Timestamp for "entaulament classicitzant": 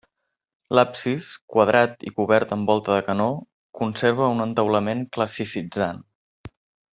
4.47-6.03